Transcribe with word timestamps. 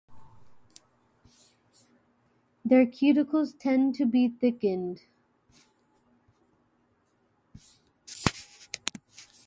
Their 2.65 2.87
cuticles 2.87 3.53
tend 3.59 3.93
to 3.93 4.07
be 4.07 4.29
thickened. 4.29 5.01